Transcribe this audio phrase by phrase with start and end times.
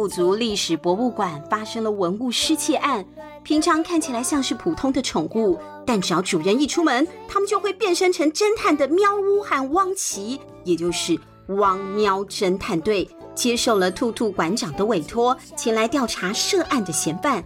[0.00, 3.04] 兔族历史博物馆发生了文物失窃案。
[3.42, 17.44] 平常看起来像是普通的宠物，但只要主人一出门，它们就会变身成侦探的喵呜和汪奇，也就是汪喵侦探队，接受了兔兔馆长的委托，前来调查涉案的嫌犯。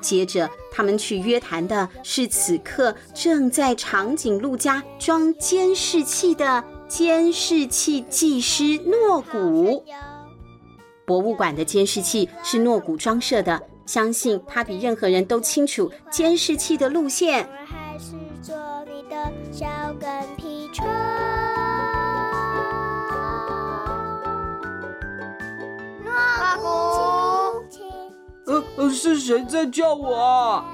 [0.00, 9.84] 接着，他们去约谈的是此刻正在长颈鹿家装监视器的监视器技师诺古。
[11.06, 17.48] 博物馆的监视器是诺古装设的，相信他比任何人都清楚监视器的路线。
[17.66, 18.12] 还是
[18.42, 19.66] 做你的小
[20.00, 20.86] 跟屁虫。
[26.02, 26.12] 诺
[26.58, 30.64] 古，呃呃，是谁在叫我啊？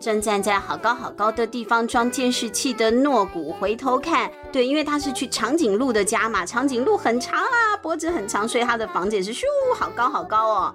[0.00, 9.42] 正站在好高好高的地方装监视器的诺古回头看，对，因为他是去长颈鹿的家嘛，长颈鹿很长啊，脖子很长，所以他的房子也是咻，
[9.76, 10.74] 好高好高哦。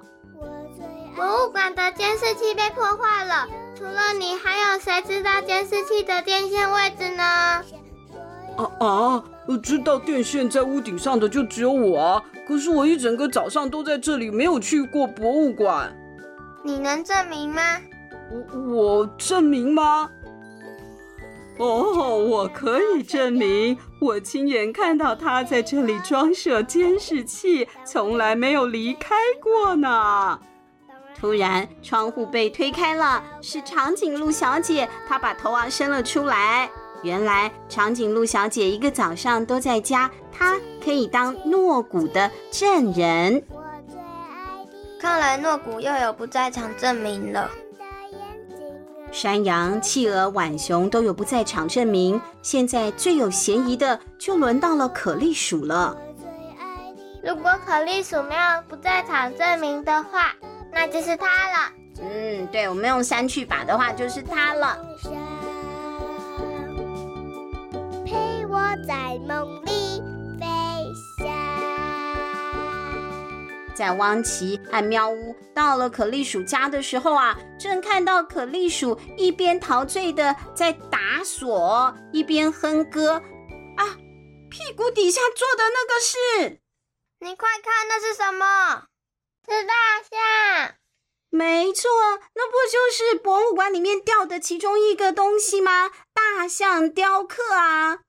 [1.16, 7.24] 博物馆的监视器被破坏了，除了你，还有谁知道监视器的电线位置呢？
[8.58, 9.24] 啊啊，
[9.62, 15.96] 知道电线在屋顶上的就只有我啊，可是我一整个早上都在这里，没有去过博物馆。
[16.64, 17.62] 你能证明吗？
[18.32, 20.10] 我我证明吗？
[21.58, 30.40] 哦，我可以证明，我亲眼看到他在这里装设监视器，从来没有离开过呢。
[31.16, 36.70] 突然，窗户被推开了，是长颈鹿小姐，她把头啊伸了出来。
[37.02, 43.42] 原来，长颈鹿小姐一个早上都在家，她可以当诺古的证人。
[45.00, 47.50] 看来诺古又有不在场证明了。
[49.14, 55.96] 山羊、企鹅、浣熊都有不在场证明，现在最有嫌疑的就轮到了可丽鼠了。
[57.24, 60.34] 如果可丽鼠没有不在场证明的话，
[60.72, 61.72] 那就是它了。
[62.02, 64.76] 嗯，对，我们用删去法的话，就是它了。
[68.04, 70.02] 陪我在梦里。
[73.76, 83.22] 在汪奇和喵呜到了可丽鼠家的时候啊，正看到可丽鼠一边陶醉的在打锁，一边哼歌。
[83.76, 83.98] 啊，
[84.50, 86.60] 屁股底下坐的那个是？
[87.20, 88.86] 你快看，那是什么？
[89.48, 89.74] 是大
[90.10, 90.76] 象。
[91.30, 91.90] 没错，
[92.36, 95.90] 那不就是博物馆里面掉的其中一个东西吗？
[96.14, 98.00] 大象雕刻啊。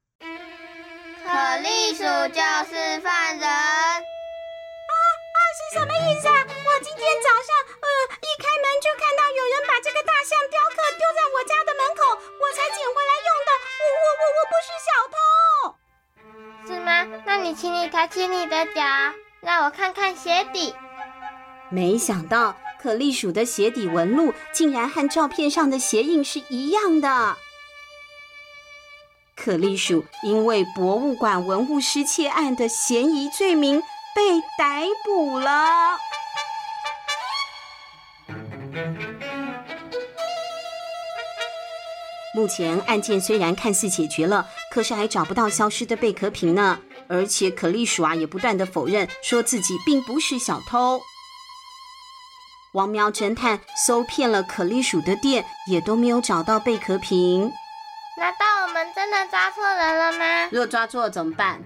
[1.26, 3.48] 可丽鼠就是犯人。
[5.54, 6.34] 是什么意思啊？
[6.34, 7.86] 我今天早上，呃，
[8.18, 12.02] 一开门就看到有人把这个大象雕刻丢在我家的门口，
[12.42, 13.50] 我才捡回来用的。
[13.78, 17.06] 我我我我不是小偷，是吗？
[17.24, 18.82] 那你请你抬起你的脚，
[19.40, 20.74] 让我看看鞋底。
[21.70, 27.36] 没想到可丽鼠的鞋底纹路竟然和照片上的鞋印是一样的。
[29.36, 33.80] 可丽鼠因为博物馆文物失窃案的嫌疑罪名。
[34.14, 35.98] 被逮捕了。
[42.34, 46.80] 目前案件虽然看似解决了，可是还找不到消失的贝壳瓶呢。
[47.06, 51.02] 而且可丽鼠啊也不断的否认，说自己并不是小偷。
[52.72, 57.52] 王喵侦探搜遍了可丽鼠的店，也都没有找到贝壳瓶。
[58.16, 60.48] 难道我们真的抓错人了吗？
[60.50, 61.62] 如果抓错了怎么办？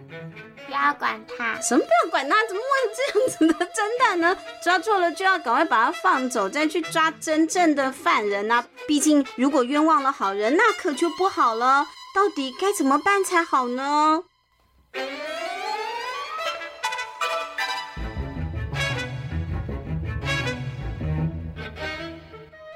[0.69, 2.37] 不要管他，什么不要管他？
[2.47, 4.37] 怎么会有这样子的侦探呢？
[4.63, 8.63] 抓错了就要赶快把他放走，再去抓真正的犯人啊！
[8.87, 11.87] 毕竟如果冤枉了好人，那可就不好了。
[12.15, 14.25] 到底该怎么办才好呢？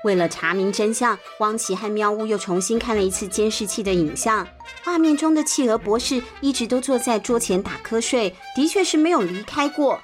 [0.05, 4.47] 为了查明真相，汪奇和喵呜又重新看了一次监视器的影像。
[4.85, 10.01] 画面中的企鹅博士一直都坐在桌前打瞌睡，的确是没有离开过。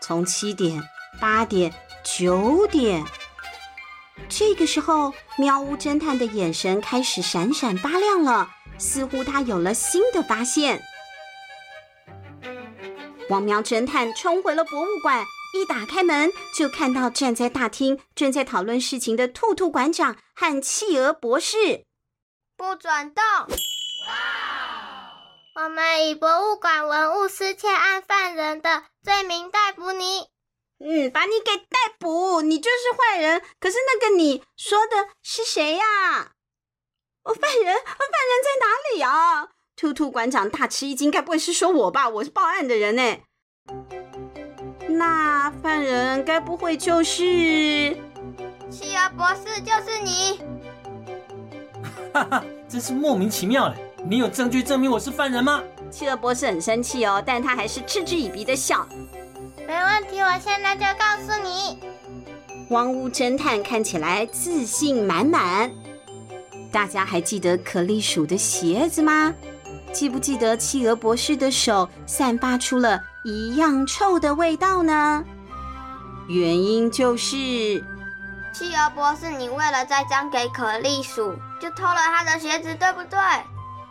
[0.00, 0.82] 从七点、
[1.20, 1.72] 八点、
[2.02, 3.04] 九点，
[4.28, 8.48] 这个时候，喵呜侦探的眼神开始闪闪发亮了，
[8.78, 10.80] 似乎他有了新的发现。
[13.28, 15.24] 汪喵侦探冲回了博物馆。
[15.54, 21.84] 一打开门，就看到站在大厅正在讨论事情的兔兔馆长和企鹅博士。
[22.56, 23.24] 不准动！
[25.54, 30.28] 我们以博物馆文物失窃案犯人的罪名逮捕你。
[30.78, 33.42] 嗯，把你给逮捕，你就是坏人。
[33.58, 36.32] 可是那个你说的是谁呀？
[37.22, 39.48] 我犯人，我犯人在哪里呀？
[39.74, 42.08] 兔兔馆长大吃一惊，该不会是说我吧？
[42.08, 43.20] 我是报案的人呢。
[44.96, 47.22] 那犯人该不会就是
[48.70, 49.60] 企鹅博士？
[49.60, 50.40] 就是你！
[52.14, 53.76] 哈哈，真是莫名其妙的。
[54.04, 55.62] 你有证据证明我是犯人吗？
[55.90, 58.88] 企鹅博士很生气哦，但他还是嗤之以鼻的笑。
[59.66, 61.78] 没问题，我现在就告诉你。
[62.70, 65.70] 汪屋侦探看起来自信满满。
[66.72, 69.34] 大家还记得可丽鼠的鞋子吗？
[69.92, 75.24] 记不记得企鹅博士的手散发出了一样臭的味道呢？
[76.28, 77.34] 原因就是，
[78.52, 83.18] 企鹅博士，你为了栽赃给可丽鼠，就偷了他的鞋子，对不对？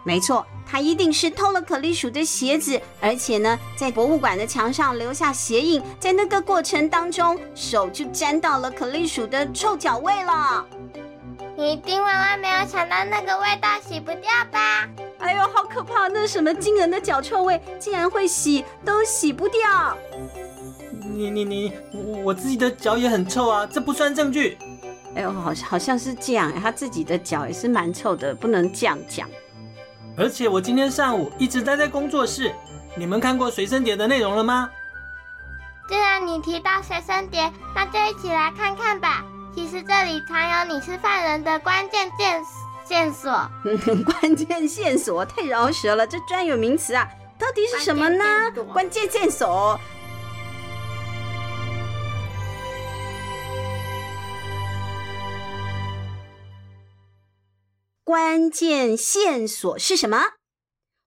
[0.06, 10.66] 没错，他一定是偷了可丽鼠的鞋子，而且呢，在博物馆的墙上留下鞋印，在那个过程当中，手就沾到了可丽鼠的臭脚味了。
[11.58, 14.88] 你一定万万没有想到那个味道洗不掉吧？
[15.20, 16.08] 哎呦，好可怕！
[16.10, 19.98] 那什么惊人的脚臭味，竟然会洗都洗不掉。
[21.02, 21.74] 你你你，
[22.24, 24.58] 我自己的脚也很臭啊，这不算证据。
[25.16, 29.30] 哎呦，好像好像是这样，他自己的脚也是蛮臭的，不能这样讲。
[30.18, 32.54] 而且我今天上午一直待在工作室，
[32.96, 34.70] 你们看过随身碟的内容了吗？
[35.88, 39.24] 既然你提到随身碟，那就一起来看看吧。
[39.56, 42.44] 其实这里藏有你是犯人的关键线
[42.86, 43.32] 线索。
[44.04, 47.08] 关键线索太饶舌了，这专有名词啊，
[47.40, 48.52] 到底是什么呢？
[48.74, 49.80] 关键线索。
[58.04, 60.34] 关键线索是什么？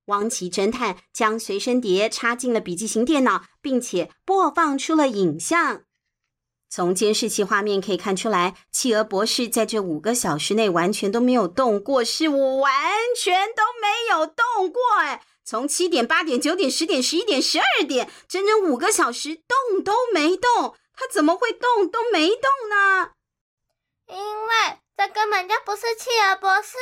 [0.07, 5.83] 汪奇侦探将随身碟插进了笔记型电脑，并且播放出了影像。
[6.71, 12.73] 从监视器画面可以看出来，企鹅博士在这五个小时内完全都没有动过，是我完
[13.17, 14.83] 全都没有动过。
[15.01, 23.13] 哎，从七点、八点、九点、十点、十一点、十二点，整整五个小时动都没动，他怎么会动都没动呢？
[24.09, 26.77] 因为这根本就不是企鹅博士。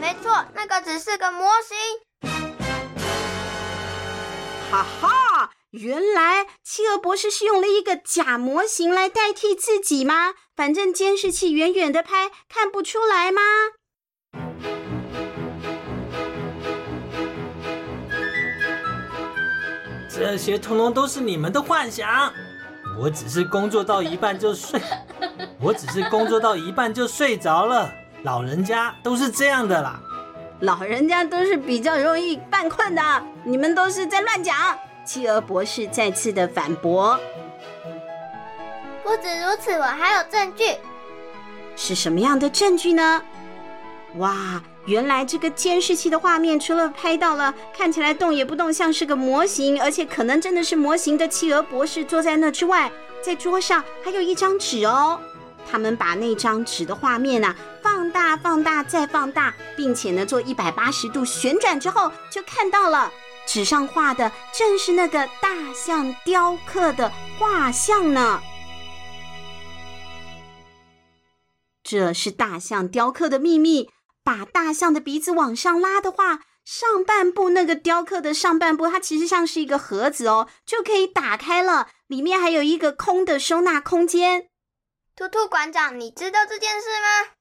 [0.00, 1.76] 没错，那个只是个模型。
[4.70, 5.27] 哈哈。
[5.72, 10.32] 原来企鹅博士是用了一个假模型来代替自己吗？
[10.56, 13.42] 反正监视器远远的拍，看不出来吗？
[20.10, 22.32] 这些通通都是你们的幻想。
[22.98, 24.80] 我只是工作到一半就睡，
[25.60, 27.92] 我只是工作到一半就睡着了。
[28.22, 30.00] 老人家都是这样的啦。
[30.60, 33.02] 老人家都是比较容易犯困的，
[33.44, 34.56] 你们都是在乱讲。
[35.08, 37.18] 企鹅博士再次的反驳
[39.02, 40.76] ：“不止如此，我还有证据。
[41.76, 43.22] 是什么样的证据呢？
[44.16, 52.92] 哇，原来这个监视器的画面除了拍到了看起来动也不动，像是个模型，而且可能真的是模型的企鹅博士坐在那之外，
[53.24, 55.18] 在桌上还有一张纸哦。
[55.70, 63.10] 他们把那张纸的画面呢、啊、放大、放大再放大，并且呢做一百八十度旋转之后，就看到了。”
[63.48, 68.42] 纸上画的正是那个大象雕刻的画像呢。
[71.82, 73.88] 这是大象雕刻的秘密。
[74.22, 84.50] 把大象的鼻子往上拉的话，上半部那个雕刻的上半部，它其实像是一个盒子哦，就可以打开了，里面还有一个空的收纳空间。
[85.16, 87.37] 兔兔馆长，你知道这件事吗？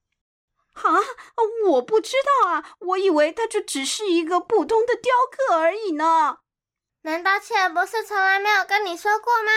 [1.68, 6.38] 啊，我不知道啊，我以为它就只是一个普通的雕刻而已呢。
[7.02, 9.52] 难道企鹅博士从来没有跟你说过吗？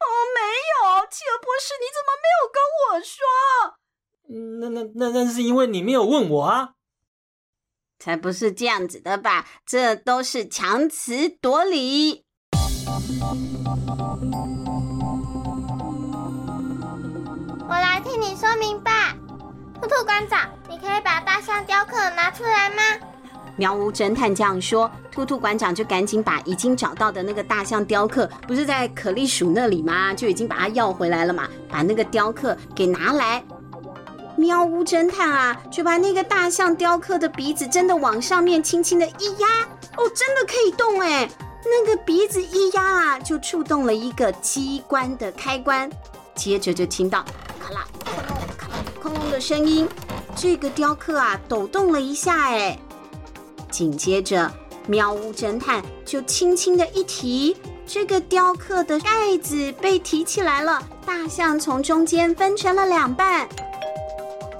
[0.00, 3.76] 哦，没有，企鹅博士，你怎么没有跟我说？
[4.60, 6.70] 那那那那是因为你没有问我啊。
[7.98, 9.46] 才不是这样子的吧？
[9.66, 12.24] 这都是强词夺理。
[17.68, 19.14] 我来替你说明白。
[19.80, 22.76] 兔兔馆长，你可以把大象雕刻拿出来吗？
[23.56, 30.14] 喵呜侦探这样说，兔兔馆长就赶紧把已经找到的那个大象雕刻，不是在可丽鼠那里吗？
[30.14, 33.42] 就已经把它要回来了嘛，把那个雕刻给拿来。
[34.36, 39.48] 喵呜侦探啊，就把那个大象雕刻的鼻子真的往上面轻轻的一压，
[39.96, 41.28] 哦，真的可以动哎！
[41.64, 45.90] 那个鼻子一压啊，就触动了一个机关的开关，
[46.36, 47.24] 接着就听到
[47.58, 48.22] 咔啦咔啦
[48.56, 49.86] 咔啦哐隆的声音，
[50.42, 52.78] 这个雕刻啊抖动了一下，哎，
[53.70, 54.50] 紧接着
[54.86, 57.54] 喵呜侦探就轻轻的一提，
[57.86, 63.46] 这个雕刻的盖子被提起来了，大象从中间分成了两半，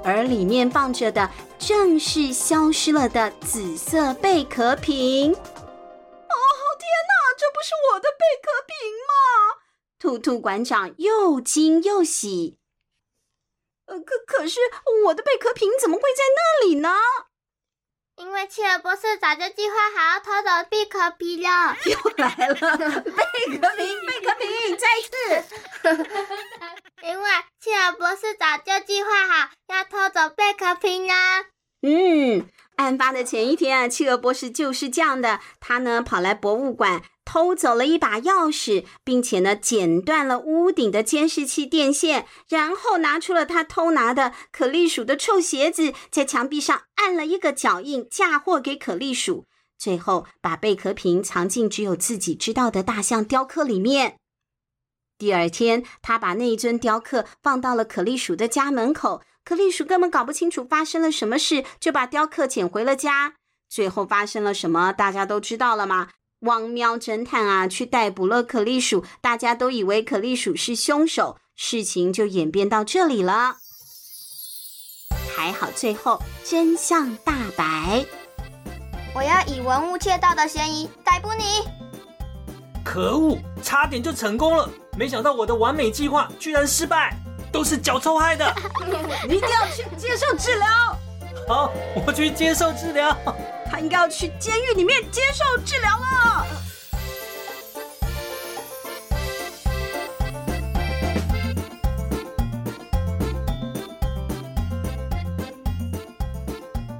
[0.04, 5.32] 而里面放着的正是消失了的紫色贝壳瓶。
[5.32, 8.76] 哦，天哪，这不是我的贝壳瓶
[9.08, 9.14] 吗？
[9.98, 12.59] 兔兔馆长又惊又喜。
[13.90, 14.60] 呃，可可是
[15.04, 16.94] 我的贝壳瓶怎么会在那里呢？
[18.14, 21.74] 因为切尔博士早就计划好要偷走贝壳瓶了。
[21.86, 25.44] 又来了，贝壳瓶，贝壳瓶，再一次。
[27.02, 27.30] 因为
[27.60, 31.14] 切尔博士早就计划好要偷走贝壳瓶了。
[31.82, 32.46] 嗯，
[32.80, 37.02] 案发的前一天啊，企鹅博士就是这样的，他呢跑来博物馆。
[37.22, 49.46] 偷走了一把钥匙，并且呢，剪断了屋顶的监视器电线，然后拿出了他偷拿的可丽鼠的臭鞋子，在墙壁上按了一个脚印，嫁祸给可丽鼠。
[49.78, 54.16] 最后，把贝壳瓶藏进只有自己知道的大象雕刻里面。
[55.16, 63.34] 第二天，他把那一尊雕刻放到了可丽鼠的家门口，可丽鼠根本搞不清楚发生了什么事，就把雕刻捡回了家。
[63.68, 66.08] 最后发生了什么，大家都知道了吗？
[66.40, 73.56] 汪喵侦探啊，去逮捕了可丽鼠，大家都以为可丽鼠是凶手，事情就演变到这里了。
[75.36, 78.04] 还好最后真相大白，
[79.14, 81.44] 我要以文物窃盗的嫌疑逮捕你。
[82.84, 87.14] 可恶，差点就成功了，没想到我的完美计划居然失败，
[87.52, 88.54] 都是脚臭害的。
[89.28, 90.66] 你一定要去接受治疗。
[91.48, 91.72] 好，
[92.06, 93.16] 我去接受治疗。
[93.70, 96.46] 他应该要去监狱里面接受治疗了。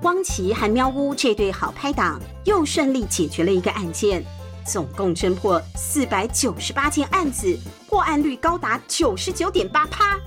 [0.03, 4.25] 汪奇和喵呜这对好拍档又顺利解决了一个案件，
[4.65, 10.19] 总共侦破四百九十八件案子，破案率高达九十九点八趴。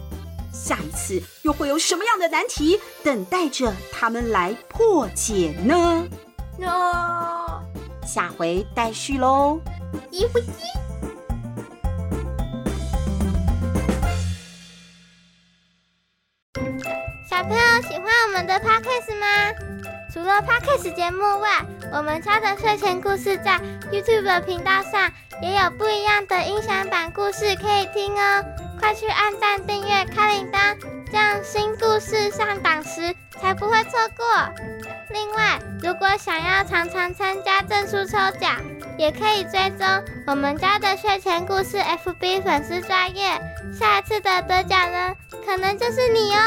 [0.54, 6.08] 下一次又会有什么样的难题等待着他们来破解呢？
[6.60, 6.70] 哟，
[8.06, 9.60] 下回待续喽！
[10.12, 10.44] 一呼一。
[17.28, 19.26] 小朋友喜欢我们的 podcast 吗？
[20.14, 23.60] 除了 podcast 节目外，我们家的睡前故事在
[23.92, 28.46] YouTube 的频道上也有不一样的音响版故事可以听哦！
[28.84, 30.76] 快去按赞、订阅、开铃铛，
[31.10, 34.26] 这样新故事上档时才不会错过。
[35.10, 38.62] 另外，如果想要常常参加证书抽奖，
[38.98, 39.88] 也可以追踪
[40.28, 43.40] 我们家的睡前故事 FB 粉丝专业，
[43.74, 46.42] 下一次的得奖人可能就是你哦。